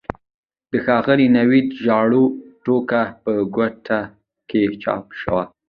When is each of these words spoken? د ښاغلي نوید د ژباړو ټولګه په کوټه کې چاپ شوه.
د 0.71 0.73
ښاغلي 0.85 1.27
نوید 1.37 1.65
د 1.69 1.73
ژباړو 1.83 2.23
ټولګه 2.63 3.03
په 3.23 3.31
کوټه 3.53 3.99
کې 4.49 4.61
چاپ 4.81 5.05
شوه. 5.21 5.43